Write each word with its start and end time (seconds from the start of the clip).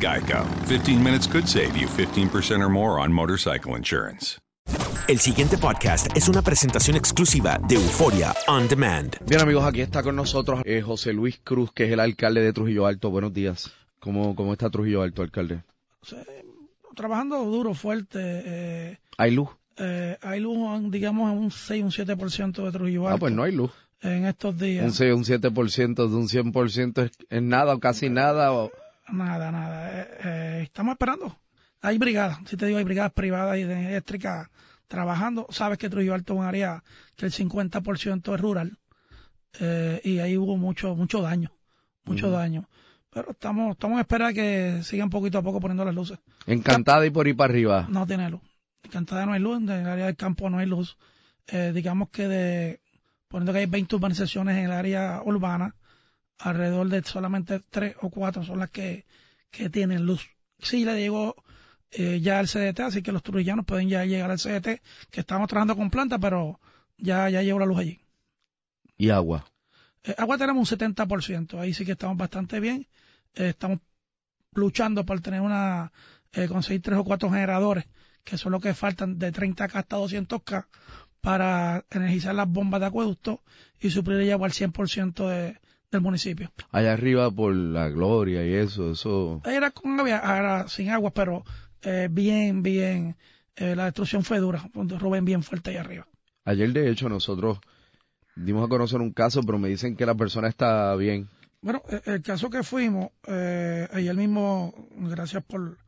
Geico. 0.00 0.44
15 0.68 1.02
minutes 1.02 1.26
could 1.26 1.46
save 1.46 1.76
you 1.76 1.86
15% 1.88 2.60
or 2.62 2.68
more 2.68 3.00
on 3.00 3.12
motorcycle 3.12 3.76
insurance. 3.76 4.38
El 5.08 5.20
siguiente 5.20 5.56
podcast 5.56 6.08
es 6.16 6.28
una 6.28 6.42
presentación 6.42 6.96
exclusiva 6.96 7.60
de 7.68 7.76
Euforia 7.76 8.34
On 8.48 8.66
Demand. 8.66 9.16
Bien 9.28 9.40
amigos, 9.40 9.64
aquí 9.64 9.80
está 9.80 10.02
con 10.02 10.16
nosotros 10.16 10.62
eh, 10.64 10.82
José 10.82 11.12
Luis 11.12 11.38
Cruz, 11.44 11.70
que 11.72 11.84
es 11.84 11.92
el 11.92 12.00
alcalde 12.00 12.40
de 12.40 12.52
Trujillo 12.52 12.86
Alto. 12.86 13.10
Buenos 13.10 13.32
días. 13.32 13.70
¿Cómo, 14.00 14.34
cómo 14.34 14.52
está 14.52 14.68
Trujillo 14.68 15.02
Alto, 15.02 15.22
alcalde? 15.22 15.62
trabajando 16.96 17.44
duro, 17.44 17.74
fuerte. 17.74 18.18
Eh, 18.20 18.98
¿Hay 19.18 19.30
luz? 19.32 19.50
eh, 19.76 20.16
hay 20.22 20.40
luz, 20.40 20.56
digamos, 20.90 21.30
en 21.30 21.38
un 21.38 21.50
6, 21.50 21.84
un 21.84 21.90
7% 21.90 22.64
de 22.64 22.72
Trujillo 22.72 23.06
Ah, 23.06 23.10
Alto 23.12 23.20
pues 23.20 23.32
no 23.34 23.42
hay 23.44 23.52
luz. 23.52 23.70
en 24.02 24.24
estos 24.26 24.58
días. 24.58 24.84
Un 24.84 24.92
6, 24.92 25.14
un 25.14 25.24
7% 25.24 25.94
de 26.08 26.16
un 26.16 26.28
100% 26.28 27.04
es, 27.04 27.10
es 27.28 27.42
nada 27.42 27.74
o 27.74 27.78
casi 27.78 28.08
nada. 28.08 28.52
O... 28.52 28.70
Nada, 29.08 29.52
nada. 29.52 29.90
Eh, 29.90 30.08
eh, 30.24 30.60
estamos 30.64 30.92
esperando. 30.92 31.36
Hay 31.82 31.98
brigadas, 31.98 32.38
si 32.46 32.56
te 32.56 32.66
digo, 32.66 32.78
hay 32.78 32.84
brigadas 32.84 33.12
privadas 33.12 33.58
y 33.58 33.64
de 33.64 33.88
eléctricas 33.88 34.48
trabajando. 34.88 35.46
Sabes 35.50 35.78
que 35.78 35.88
Trujillo 35.88 36.14
Alto 36.14 36.34
es 36.34 36.40
un 36.40 36.46
área 36.46 36.82
que 37.16 37.26
el 37.26 37.32
50% 37.32 38.34
es 38.34 38.40
rural 38.40 38.78
eh, 39.60 40.00
y 40.02 40.18
ahí 40.18 40.36
hubo 40.36 40.56
mucho 40.56 40.94
mucho 40.94 41.22
daño, 41.22 41.52
mucho 42.04 42.30
daño. 42.30 42.68
Pero 43.10 43.30
estamos 43.30 43.72
estamos 43.72 43.98
a 43.98 44.02
esperar 44.02 44.34
que 44.34 44.80
sigan 44.82 45.10
poquito 45.10 45.38
a 45.38 45.42
poco 45.42 45.60
poniendo 45.60 45.84
las 45.84 45.94
luces. 45.94 46.18
Encantada 46.46 47.06
y 47.06 47.10
por 47.10 47.26
ahí 47.26 47.34
para 47.34 47.52
arriba. 47.52 47.86
No 47.88 48.06
tiene 48.06 48.30
luz. 48.30 48.42
En 48.82 48.90
Cantada 48.90 49.26
no 49.26 49.32
hay 49.32 49.40
luz, 49.40 49.58
en 49.58 49.68
el 49.70 49.86
área 49.86 50.06
del 50.06 50.16
campo 50.16 50.48
no 50.50 50.58
hay 50.58 50.66
luz. 50.66 50.96
Eh, 51.48 51.72
digamos 51.74 52.08
que 52.10 52.28
de, 52.28 52.80
poniendo 53.28 53.52
que 53.52 53.60
hay 53.60 53.66
20 53.66 53.96
urbanizaciones 53.96 54.56
en 54.56 54.64
el 54.64 54.72
área 54.72 55.22
urbana, 55.24 55.74
alrededor 56.38 56.88
de 56.88 57.02
solamente 57.02 57.60
3 57.70 57.96
o 58.02 58.10
4 58.10 58.44
son 58.44 58.58
las 58.58 58.70
que, 58.70 59.06
que 59.50 59.70
tienen 59.70 60.06
luz. 60.06 60.28
Sí 60.58 60.84
le 60.84 60.98
llegó 60.98 61.36
eh, 61.90 62.20
ya 62.20 62.38
al 62.38 62.48
CDT, 62.48 62.80
así 62.80 63.02
que 63.02 63.12
los 63.12 63.22
trujillanos 63.22 63.64
pueden 63.64 63.88
ya 63.88 64.04
llegar 64.04 64.30
al 64.30 64.38
CDT, 64.38 64.82
que 65.10 65.20
estamos 65.20 65.48
trabajando 65.48 65.76
con 65.76 65.90
planta, 65.90 66.18
pero 66.18 66.60
ya, 66.98 67.28
ya 67.30 67.42
llegó 67.42 67.58
la 67.58 67.66
luz 67.66 67.78
allí. 67.78 68.00
Y 68.96 69.10
agua. 69.10 69.46
Eh, 70.04 70.14
agua 70.18 70.38
tenemos 70.38 70.70
un 70.70 70.78
70%, 70.78 71.58
ahí 71.58 71.74
sí 71.74 71.84
que 71.84 71.92
estamos 71.92 72.16
bastante 72.16 72.60
bien. 72.60 72.86
Eh, 73.34 73.50
estamos 73.50 73.80
luchando 74.52 75.04
por 75.04 75.20
tener 75.20 75.40
una, 75.40 75.92
eh, 76.32 76.48
conseguir 76.48 76.82
tres 76.82 76.98
o 76.98 77.04
cuatro 77.04 77.30
generadores, 77.30 77.86
que 78.24 78.38
son 78.38 78.52
los 78.52 78.62
que 78.62 78.74
faltan 78.74 79.18
de 79.18 79.32
30K 79.32 79.74
hasta 79.74 79.96
200K, 79.96 80.66
para 81.20 81.84
energizar 81.90 82.34
las 82.34 82.48
bombas 82.48 82.80
de 82.80 82.86
acueducto 82.86 83.42
y 83.80 83.90
suplir 83.90 84.20
el 84.20 84.32
agua 84.32 84.46
al 84.46 84.52
100% 84.52 85.28
de, 85.28 85.58
del 85.90 86.00
municipio. 86.00 86.50
Allá 86.70 86.92
arriba 86.92 87.30
por 87.30 87.54
la 87.54 87.88
gloria 87.88 88.44
y 88.46 88.54
eso, 88.54 88.92
eso. 88.92 89.40
Era 89.44 89.70
con 89.70 89.98
ahora 90.00 90.68
sin 90.68 90.90
agua, 90.90 91.10
pero 91.12 91.44
eh, 91.82 92.08
bien, 92.10 92.62
bien, 92.62 93.16
eh, 93.54 93.76
la 93.76 93.86
destrucción 93.86 94.24
fue 94.24 94.38
dura, 94.38 94.68
Rubén 94.74 95.24
bien 95.24 95.42
fuerte 95.42 95.70
ahí 95.70 95.76
arriba. 95.76 96.06
Ayer 96.44 96.72
de 96.72 96.90
hecho 96.90 97.08
nosotros 97.08 97.58
dimos 98.36 98.64
a 98.64 98.68
conocer 98.68 99.00
un 99.00 99.12
caso, 99.12 99.42
pero 99.42 99.58
me 99.58 99.68
dicen 99.68 99.96
que 99.96 100.06
la 100.06 100.14
persona 100.14 100.48
está 100.48 100.94
bien. 100.96 101.28
Bueno, 101.60 101.82
eh, 101.88 102.00
el 102.06 102.22
caso 102.22 102.50
que 102.50 102.62
fuimos, 102.62 103.10
eh, 103.26 103.88
ayer 103.92 104.14
mismo, 104.14 104.88
gracias 104.92 105.42
por, 105.44 105.78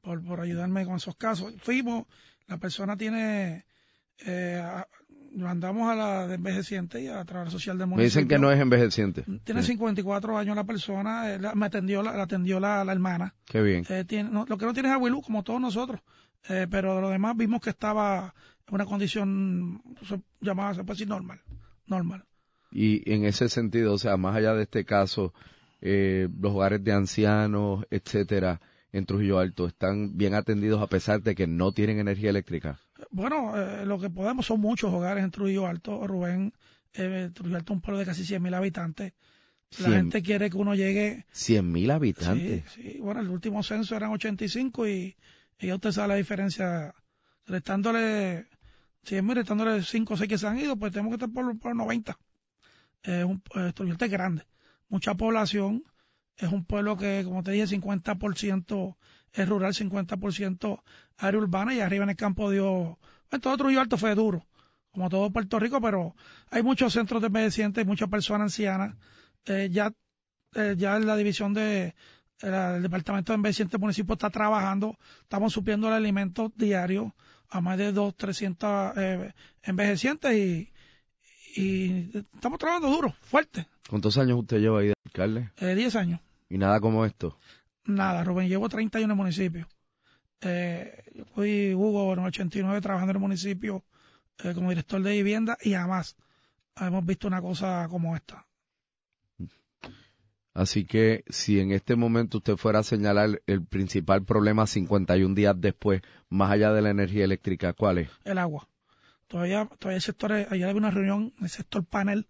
por, 0.00 0.24
por 0.24 0.40
ayudarme 0.40 0.84
con 0.84 0.96
esos 0.96 1.14
casos, 1.16 1.54
fuimos, 1.58 2.06
la 2.46 2.58
persona 2.58 2.96
tiene, 2.96 3.66
eh, 4.26 4.62
a- 5.36 5.42
mandamos 5.42 5.90
a 5.90 5.94
la 5.94 6.26
de 6.26 6.34
envejeciente 6.36 7.00
y 7.02 7.06
a 7.08 7.16
la 7.16 7.24
trabajadora 7.24 7.50
social 7.50 7.78
del 7.78 7.86
Me 7.86 7.96
municipio. 7.96 8.20
dicen 8.22 8.28
que 8.28 8.38
no 8.38 8.50
es 8.52 8.60
envejeciente. 8.60 9.24
Tiene 9.44 9.62
Sí. 9.62 9.72
54 9.72 10.36
años 10.38 10.56
la 10.56 10.64
persona, 10.64 11.32
eh, 11.32 11.38
la- 11.38 11.54
me 11.54 11.66
atendió, 11.66 12.02
la, 12.02 12.16
la 12.16 12.24
atendió 12.24 12.58
la, 12.60 12.84
la 12.84 12.92
hermana. 12.92 13.34
Qué 13.46 13.60
bien. 13.62 13.84
Eh, 13.88 14.04
tiene, 14.06 14.30
no, 14.30 14.44
lo 14.48 14.58
que 14.58 14.66
no 14.66 14.72
tiene 14.74 14.92
es 14.94 15.10
luz, 15.10 15.24
como 15.24 15.42
todos 15.42 15.60
nosotros. 15.60 16.00
Eh, 16.48 16.66
pero 16.70 16.96
de 16.96 17.00
lo 17.02 17.10
demás 17.10 17.36
vimos 17.36 17.60
que 17.60 17.70
estaba 17.70 18.34
en 18.66 18.74
una 18.74 18.86
condición 18.86 19.82
se- 20.06 20.20
llamada, 20.40 20.74
se 20.74 20.84
puede 20.84 20.94
decir 20.94 21.08
normal. 21.08 21.40
Normal. 21.86 22.24
Y 22.72 23.10
en 23.12 23.24
ese 23.24 23.48
sentido, 23.48 23.94
o 23.94 23.98
sea, 23.98 24.16
más 24.16 24.36
allá 24.36 24.54
de 24.54 24.62
este 24.62 24.84
caso, 24.84 25.34
eh, 25.80 26.28
los 26.40 26.52
hogares 26.52 26.82
de 26.84 26.92
ancianos, 26.92 27.84
etcétera, 27.90 28.60
en 28.92 29.06
Trujillo 29.06 29.38
Alto, 29.38 29.66
están 29.66 30.16
bien 30.16 30.34
atendidos 30.34 30.80
a 30.82 30.86
pesar 30.86 31.20
de 31.22 31.34
que 31.34 31.46
no 31.46 31.72
tienen 31.72 31.98
energía 31.98 32.30
eléctrica. 32.30 32.78
Bueno, 33.10 33.56
eh, 33.60 33.84
lo 33.86 33.98
que 33.98 34.08
podemos 34.10 34.46
son 34.46 34.60
muchos 34.60 34.92
hogares 34.92 35.24
en 35.24 35.30
Trujillo 35.30 35.66
Alto. 35.66 36.06
Rubén, 36.06 36.52
eh, 36.94 37.30
Trujillo 37.34 37.56
Alto 37.56 37.72
es 37.72 37.76
un 37.76 37.80
pueblo 37.82 37.98
de 37.98 38.06
casi 38.06 38.24
100.000 38.24 38.54
habitantes. 38.54 39.12
La 39.78 39.86
Cien- 39.88 39.94
gente 39.94 40.22
quiere 40.22 40.50
que 40.50 40.56
uno 40.56 40.74
llegue. 40.74 41.26
Cien 41.30 41.70
mil 41.70 41.90
habitantes. 41.92 42.64
Sí, 42.72 42.82
sí. 42.94 42.98
Bueno, 43.00 43.20
el 43.20 43.28
último 43.28 43.62
censo 43.62 43.94
eran 43.96 44.10
85 44.10 44.88
y, 44.88 45.16
y 45.60 45.66
ya 45.68 45.74
usted 45.76 45.92
sabe 45.92 46.08
la 46.08 46.14
diferencia. 46.16 46.92
Restándole 47.46 48.46
100.000, 49.04 49.34
restándole 49.34 49.82
5 49.82 50.14
o 50.14 50.16
6 50.16 50.28
que 50.28 50.38
se 50.38 50.46
han 50.46 50.58
ido, 50.58 50.76
pues 50.76 50.92
tenemos 50.92 51.10
que 51.10 51.14
estar 51.24 51.30
por, 51.30 51.56
por 51.58 51.74
90. 51.74 52.18
Es 53.02 53.24
un, 53.24 53.42
eh, 53.56 53.72
Trujillo 53.74 53.94
Alto 53.94 54.04
es 54.04 54.10
grande. 54.10 54.42
Mucha 54.88 55.14
población. 55.14 55.84
Es 56.36 56.50
un 56.50 56.64
pueblo 56.64 56.96
que, 56.96 57.22
como 57.24 57.42
te 57.42 57.52
dije, 57.52 57.66
50% 57.66 58.96
es 59.32 59.48
rural, 59.48 59.72
50% 59.72 60.82
área 61.18 61.40
urbana 61.40 61.74
y 61.74 61.80
arriba 61.80 62.04
en 62.04 62.10
el 62.10 62.16
campo 62.16 62.50
dio, 62.50 62.98
en 63.30 63.40
todo 63.40 63.56
Trujillo 63.56 63.80
Alto 63.80 63.96
fue 63.96 64.14
duro, 64.14 64.46
como 64.90 65.08
todo 65.08 65.30
Puerto 65.30 65.58
Rico, 65.58 65.80
pero 65.80 66.14
hay 66.50 66.62
muchos 66.62 66.92
centros 66.92 67.20
de 67.20 67.28
envejecientes 67.28 67.84
y 67.84 67.86
muchas 67.86 68.08
personas 68.08 68.46
ancianas. 68.46 68.96
Eh, 69.46 69.68
ya, 69.70 69.92
eh, 70.54 70.74
ya 70.76 70.96
en 70.96 71.06
la 71.06 71.16
división 71.16 71.54
de, 71.54 71.94
el 72.40 72.82
departamento 72.82 73.32
de 73.32 73.36
envejecientes 73.36 73.72
del 73.72 73.80
municipio 73.80 74.14
está 74.14 74.30
trabajando, 74.30 74.96
estamos 75.22 75.52
supliendo 75.52 75.88
el 75.88 75.94
alimento 75.94 76.52
diario 76.56 77.14
a 77.48 77.60
más 77.60 77.78
de 77.78 77.92
2, 77.92 78.16
300 78.16 78.96
eh, 78.96 79.32
envejecientes 79.62 80.34
y, 80.34 80.72
y 81.56 82.10
estamos 82.34 82.58
trabajando 82.58 82.90
duro, 82.90 83.14
fuerte. 83.22 83.66
¿Cuántos 83.88 84.16
años 84.18 84.38
usted 84.38 84.58
lleva 84.58 84.80
ahí 84.80 84.88
de 84.88 84.94
alcalde? 85.04 85.50
Eh, 85.58 85.74
10 85.74 85.96
años. 85.96 86.20
¿Y 86.48 86.58
nada 86.58 86.80
como 86.80 87.04
esto? 87.04 87.38
Nada, 87.90 88.24
Rubén, 88.24 88.48
llevo 88.48 88.68
30 88.68 88.98
años 88.98 89.06
en 89.06 89.10
el 89.10 89.16
municipio. 89.16 89.68
Eh, 90.40 91.02
yo 91.14 91.24
fui 91.26 91.74
Hugo 91.74 92.12
en 92.14 92.20
el 92.20 92.26
89 92.26 92.80
trabajando 92.80 93.10
en 93.10 93.16
el 93.16 93.20
municipio 93.20 93.84
eh, 94.42 94.54
como 94.54 94.70
director 94.70 95.02
de 95.02 95.12
vivienda 95.12 95.58
y 95.60 95.72
jamás 95.72 96.16
hemos 96.76 97.04
visto 97.04 97.28
una 97.28 97.42
cosa 97.42 97.86
como 97.90 98.16
esta. 98.16 98.46
Así 100.52 100.84
que 100.84 101.24
si 101.28 101.60
en 101.60 101.70
este 101.70 101.94
momento 101.94 102.38
usted 102.38 102.56
fuera 102.56 102.80
a 102.80 102.82
señalar 102.82 103.40
el 103.46 103.64
principal 103.64 104.24
problema 104.24 104.66
51 104.66 105.34
días 105.34 105.54
después, 105.58 106.02
más 106.28 106.50
allá 106.50 106.72
de 106.72 106.82
la 106.82 106.90
energía 106.90 107.24
eléctrica, 107.24 107.72
¿cuál 107.72 107.98
es? 107.98 108.10
El 108.24 108.38
agua. 108.38 108.68
Todavía, 109.28 109.68
todavía 109.78 109.96
el 109.96 110.02
sector, 110.02 110.32
ayer 110.32 110.64
había 110.64 110.74
una 110.74 110.90
reunión 110.90 111.32
en 111.38 111.44
el 111.44 111.50
sector 111.50 111.84
panel, 111.84 112.26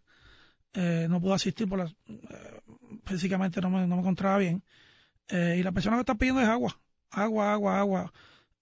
eh, 0.75 1.07
no 1.09 1.21
pude 1.21 1.35
asistir 1.35 1.67
por 1.67 1.79
las, 1.79 1.93
eh, 2.09 2.61
físicamente 3.07 3.61
no 3.63 3.71
me, 3.71 3.87
no 3.87 3.97
me 3.97 4.03
encontraba 4.03 4.37
bien, 4.37 4.63
eh, 5.31 5.57
y 5.59 5.63
la 5.63 5.73
persona 5.73 5.97
que 5.97 6.01
está 6.01 6.15
pidiendo 6.15 6.41
es 6.41 6.49
agua, 6.49 6.79
agua, 7.11 7.53
agua, 7.53 7.79
agua, 7.79 8.13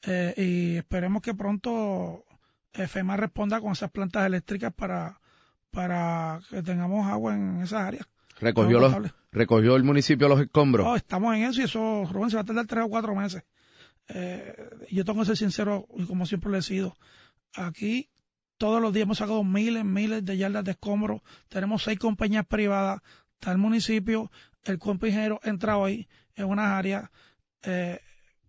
eh, 0.03 0.35
y 0.37 0.77
esperemos 0.77 1.23
que 1.23 1.35
pronto 1.35 2.25
FEMA 2.73 3.17
responda 3.17 3.61
con 3.61 3.73
esas 3.73 3.91
plantas 3.91 4.27
eléctricas 4.27 4.73
para, 4.73 5.21
para 5.71 6.41
que 6.51 6.63
tengamos 6.63 7.07
agua 7.07 7.35
en 7.35 7.63
esas 7.63 7.83
áreas. 7.83 8.07
¿Recogió, 8.41 8.79
los. 8.79 8.95
¿Recogió 9.33 9.77
el 9.77 9.85
municipio 9.85 10.29
los 10.29 10.41
escombros? 10.41 10.87
No, 10.87 10.97
estamos 10.97 11.35
en 11.35 11.45
eso 11.45 11.61
y 11.61 11.65
eso, 11.65 12.05
Rubén, 12.11 12.31
se 12.31 12.37
va 12.37 12.43
a 12.43 12.45
tardar 12.45 12.67
tres 12.67 12.85
o 12.85 12.89
cuatro 12.89 13.15
meses. 13.15 13.43
Eh, 14.09 14.55
yo 14.91 15.05
tengo 15.05 15.21
que 15.21 15.27
ser 15.27 15.37
sincero 15.37 15.87
y 15.97 16.07
como 16.07 16.25
siempre 16.25 16.51
lo 16.51 16.57
he 16.57 16.63
sido. 16.63 16.97
Aquí 17.55 18.09
todos 18.57 18.81
los 18.81 18.93
días 18.93 19.05
hemos 19.05 19.19
sacado 19.19 19.45
miles, 19.45 19.85
miles 19.85 20.25
de 20.25 20.37
yardas 20.37 20.65
de 20.65 20.73
escombros. 20.73 21.23
Tenemos 21.49 21.83
seis 21.83 21.99
compañías 21.99 22.47
privadas. 22.47 23.01
Está 23.35 23.53
el 23.53 23.59
municipio, 23.59 24.31
el 24.69 24.79
cuerpo 24.79 25.07
ingeniero 25.07 25.41
entra 25.45 25.77
hoy 25.79 26.09
en 26.35 26.45
unas 26.47 26.67
áreas 26.67 27.11
eh, 27.63 28.01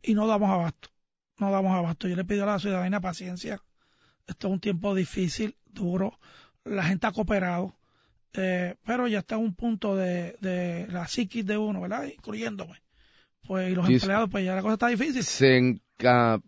y 0.03 0.13
no 0.13 0.27
damos 0.27 0.49
abasto. 0.49 0.89
No 1.37 1.51
damos 1.51 1.75
abasto. 1.75 2.07
Yo 2.07 2.15
le 2.15 2.25
pido 2.25 2.43
a 2.43 2.47
la 2.47 2.59
ciudadanía 2.59 2.99
paciencia. 2.99 3.61
Esto 4.27 4.47
es 4.47 4.53
un 4.53 4.59
tiempo 4.59 4.93
difícil, 4.93 5.55
duro. 5.65 6.19
La 6.65 6.83
gente 6.83 7.07
ha 7.07 7.11
cooperado. 7.11 7.75
Eh, 8.33 8.75
pero 8.85 9.07
ya 9.07 9.19
está 9.19 9.35
en 9.35 9.41
un 9.41 9.55
punto 9.55 9.95
de, 9.95 10.35
de 10.41 10.85
la 10.89 11.07
psiquis 11.07 11.45
de 11.45 11.57
uno, 11.57 11.81
¿verdad? 11.81 12.03
Incluyéndome. 12.05 12.81
Pues, 13.47 13.71
y 13.71 13.75
los 13.75 13.85
empleados, 14.03 14.29
pues 14.29 14.45
ya 14.45 14.53
la 14.55 14.61
cosa 14.61 14.73
está 14.73 14.87
difícil. 14.89 15.23
Se 15.23 15.57
enca- 15.57 16.41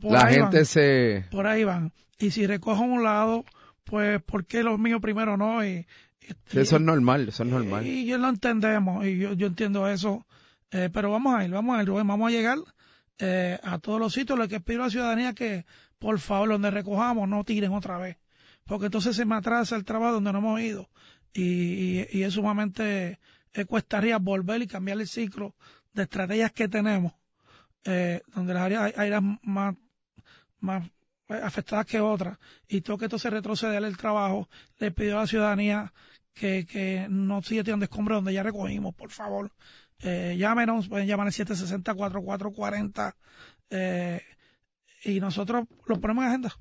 Por 0.00 0.12
la 0.12 0.26
gente 0.28 0.56
van. 0.58 0.66
se... 0.66 1.24
Por 1.30 1.46
ahí 1.46 1.64
van. 1.64 1.92
Y 2.18 2.30
si 2.30 2.46
recojo 2.46 2.82
a 2.82 2.86
un 2.86 3.02
lado, 3.02 3.44
pues, 3.84 4.22
¿por 4.22 4.44
qué 4.46 4.62
los 4.62 4.78
míos 4.78 5.00
primero 5.00 5.36
no? 5.36 5.64
Y- 5.64 5.86
Eso 6.52 6.76
es 6.76 6.82
normal, 6.82 7.28
eso 7.28 7.42
es 7.42 7.48
normal. 7.48 7.86
y 7.86 8.06
yo 8.06 8.18
lo 8.18 8.28
entendemos, 8.28 9.06
y 9.06 9.18
yo, 9.18 9.32
yo 9.34 9.46
entiendo 9.46 9.88
eso. 9.88 10.26
Eh, 10.70 10.90
pero 10.92 11.10
vamos 11.10 11.34
a 11.34 11.44
ir, 11.44 11.50
vamos 11.50 11.78
a 11.78 11.82
ir, 11.82 11.88
Rubén, 11.88 12.06
vamos 12.06 12.28
a 12.28 12.30
llegar 12.30 12.58
eh, 13.18 13.58
a 13.62 13.78
todos 13.78 13.98
los 13.98 14.12
sitios. 14.12 14.38
Lo 14.38 14.48
que 14.48 14.60
pido 14.60 14.82
a 14.82 14.86
la 14.86 14.90
ciudadanía 14.90 15.32
que, 15.32 15.64
por 15.98 16.18
favor, 16.18 16.50
donde 16.50 16.70
recojamos, 16.70 17.28
no 17.28 17.44
tiren 17.44 17.72
otra 17.72 17.98
vez. 17.98 18.18
Porque 18.64 18.86
entonces 18.86 19.16
se 19.16 19.24
me 19.24 19.36
atrasa 19.36 19.76
el 19.76 19.84
trabajo 19.84 20.14
donde 20.14 20.32
no 20.32 20.38
hemos 20.38 20.60
ido. 20.60 20.90
Y, 21.32 21.42
y, 21.42 22.08
y 22.10 22.22
es 22.22 22.34
sumamente 22.34 23.18
eh, 23.54 23.64
cuestaría 23.64 24.18
volver 24.18 24.62
y 24.62 24.66
cambiar 24.66 25.00
el 25.00 25.08
ciclo 25.08 25.54
de 25.92 26.02
estrategias 26.02 26.52
que 26.52 26.68
tenemos, 26.68 27.12
eh, 27.84 28.22
donde 28.34 28.54
las 28.54 28.62
áreas 28.62 28.82
hay 28.84 29.06
áreas 29.06 29.22
más, 29.42 29.74
más 30.60 30.86
eh, 31.28 31.40
afectadas 31.42 31.86
que 31.86 32.00
otras. 32.00 32.38
Y 32.68 32.82
todo 32.82 32.98
que 32.98 33.06
entonces 33.06 33.32
retroceder 33.32 33.82
el 33.82 33.96
trabajo. 33.96 34.48
Le 34.78 34.90
pido 34.90 35.18
a 35.18 35.22
la 35.22 35.26
ciudadanía 35.26 35.92
que, 36.38 36.66
que 36.66 37.06
no 37.10 37.42
siga 37.42 37.64
tirando 37.64 37.84
escombros 37.84 38.18
donde 38.18 38.32
ya 38.32 38.42
recogimos, 38.42 38.94
por 38.94 39.10
favor. 39.10 39.50
Eh, 40.00 40.36
llámenos, 40.38 40.88
pueden 40.88 41.06
llamar 41.08 41.26
al 41.26 41.32
760-4440 41.32 43.14
eh, 43.70 44.22
y 45.04 45.20
nosotros 45.20 45.66
lo 45.86 46.00
ponemos 46.00 46.22
en 46.24 46.28
agenda. 46.28 46.52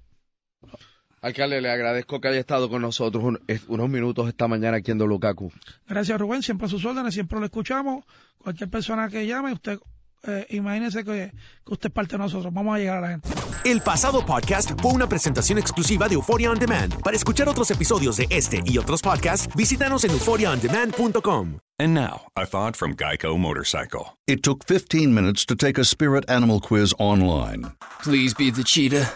Alcalde, 1.21 1.61
le 1.61 1.69
agradezco 1.71 2.21
que 2.21 2.27
haya 2.27 2.39
estado 2.39 2.69
con 2.69 2.81
nosotros 2.81 3.23
un- 3.23 3.39
unos 3.67 3.89
minutos 3.89 4.27
esta 4.27 4.47
mañana 4.47 4.77
aquí 4.77 4.91
en 4.91 4.97
Dolucacu. 4.99 5.51
Gracias 5.87 6.19
Rubén, 6.19 6.43
siempre 6.43 6.67
a 6.67 6.69
sus 6.69 6.85
órdenes, 6.85 7.13
siempre 7.13 7.39
lo 7.39 7.45
escuchamos. 7.45 8.05
Cualquier 8.37 8.69
persona 8.69 9.09
que 9.09 9.25
llame, 9.25 9.51
usted 9.53 9.79
eh, 10.23 10.45
imagínese 10.49 11.03
que, 11.03 11.31
que 11.65 11.73
usted 11.73 11.89
es 11.89 11.93
parte 11.93 12.13
de 12.13 12.19
nosotros. 12.19 12.53
Vamos 12.53 12.75
a 12.75 12.79
llegar 12.79 12.97
a 12.97 13.01
la 13.01 13.07
gente. 13.09 13.29
El 13.65 13.81
pasado 13.81 14.25
podcast 14.25 14.71
fue 14.81 14.91
una 14.91 15.07
presentación 15.09 15.59
exclusiva 15.59 16.07
de 16.07 16.15
Euphoria 16.15 16.51
On 16.51 16.59
Demand. 16.59 17.01
Para 17.01 17.15
escuchar 17.15 17.47
otros 17.49 17.69
episodios 17.71 18.17
de 18.17 18.27
este 18.29 18.61
y 18.65 18.77
otros 18.77 19.01
podcasts, 19.01 19.47
visítanos 19.55 20.03
en 20.03 20.11
euphoriaondemand.com. 20.11 21.59
And 21.79 21.93
now, 21.93 22.21
a 22.35 22.45
thought 22.45 22.75
from 22.75 22.95
Geico 22.95 23.37
Motorcycle. 23.37 24.17
It 24.25 24.41
took 24.41 24.65
15 24.65 25.13
minutes 25.13 25.45
to 25.45 25.55
take 25.55 25.79
a 25.79 25.83
spirit 25.83 26.27
animal 26.29 26.59
quiz 26.59 26.93
online 26.97 27.73
Please 28.01 28.33
be 28.33 28.49
the 28.51 28.63
cheetah. 28.63 29.11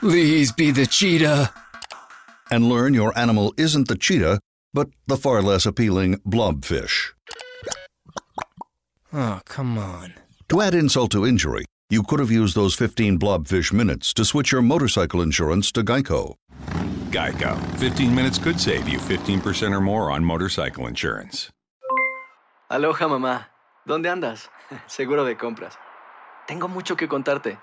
Please 0.00 0.52
be 0.52 0.70
the 0.70 0.86
cheetah. 0.86 1.50
and 2.52 2.68
learn 2.68 2.92
your 2.92 3.18
animal 3.18 3.54
isn't 3.56 3.88
the 3.88 3.96
cheetah, 3.96 4.38
but 4.74 4.88
the 5.06 5.16
far 5.16 5.40
less 5.40 5.64
appealing 5.64 6.18
blobfish. 6.18 7.12
Oh, 9.14 9.40
come 9.44 9.76
on. 9.78 10.14
To 10.48 10.62
add 10.62 10.74
insult 10.74 11.10
to 11.12 11.26
injury, 11.26 11.64
you 11.90 12.02
could 12.02 12.18
have 12.20 12.30
used 12.30 12.54
those 12.54 12.74
15 12.74 13.18
blobfish 13.18 13.72
minutes 13.72 14.14
to 14.14 14.24
switch 14.24 14.52
your 14.52 14.62
motorcycle 14.62 15.20
insurance 15.20 15.70
to 15.72 15.82
Geico. 15.82 16.34
Geico. 17.10 17.58
15 17.78 18.14
minutes 18.14 18.38
could 18.38 18.58
save 18.58 18.88
you 18.88 18.98
15% 18.98 19.72
or 19.72 19.80
more 19.80 20.10
on 20.10 20.24
motorcycle 20.24 20.86
insurance. 20.86 21.50
Aloha 22.70 23.06
mamá, 23.06 23.48
¿dónde 23.86 24.08
andas? 24.08 24.48
Seguro 24.86 25.26
de 25.26 25.36
compras. 25.36 25.78
Tengo 26.46 26.68
mucho 26.68 26.96
que 26.96 27.06
contarte. 27.06 27.58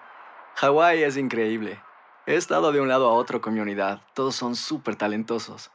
Hawái 0.57 1.01
es 1.01 1.17
increíble. 1.17 1.79
He 2.27 2.35
estado 2.35 2.71
de 2.71 2.79
un 2.79 2.89
lado 2.89 3.09
a 3.09 3.13
otro 3.13 3.41
con 3.41 3.55
mi 3.55 3.59
unidad. 3.59 4.01
Todos 4.13 4.35
son 4.35 4.55
súper 4.55 4.95
talentosos. 4.95 5.71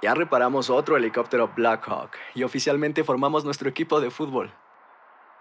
Ya 0.00 0.14
reparamos 0.14 0.70
otro 0.70 0.96
helicóptero 0.96 1.52
Blackhawk 1.54 2.12
y 2.34 2.44
oficialmente 2.44 3.04
formamos 3.04 3.44
nuestro 3.44 3.68
equipo 3.68 4.00
de 4.00 4.10
fútbol. 4.10 4.50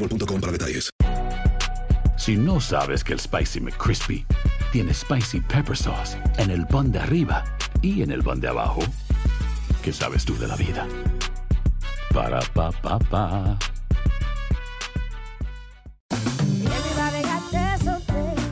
boostmobile.com 0.00 0.40
para 0.40 0.52
detalles. 0.52 0.90
Si 2.16 2.36
no 2.36 2.60
sabes 2.60 3.02
que 3.02 3.14
el 3.14 3.20
Spicy 3.20 3.60
McCrispy 3.60 4.26
tiene 4.72 4.92
Spicy 4.92 5.40
Pepper 5.40 5.76
Sauce 5.76 6.18
en 6.38 6.50
el 6.50 6.66
pan 6.66 6.92
de 6.92 6.98
arriba 6.98 7.44
y 7.82 8.02
en 8.02 8.10
el 8.10 8.22
pan 8.22 8.40
de 8.40 8.48
abajo, 8.48 8.80
¿qué 9.82 9.92
sabes 9.92 10.24
tú 10.24 10.36
de 10.38 10.46
la 10.46 10.56
vida? 10.56 10.86
Para, 12.12 12.40
pa, 12.52 12.70
pa, 12.72 12.98
pa. 12.98 13.58
La 17.00 17.10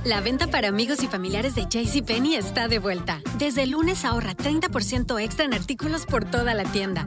La 0.05 0.21
venta 0.23 0.47
para 0.47 0.69
amigos 0.69 1.03
y 1.03 1.07
familiares 1.07 1.55
de 1.55 1.67
JCPenney 1.67 2.35
está 2.37 2.67
de 2.67 2.79
vuelta. 2.79 3.21
Desde 3.37 3.65
el 3.65 3.73
lunes 3.73 4.07
ahorra 4.07 4.35
30% 4.35 5.21
extra 5.21 5.45
en 5.45 5.53
artículos 5.53 6.07
por 6.07 6.25
toda 6.25 6.55
la 6.55 6.65
tienda. 6.65 7.07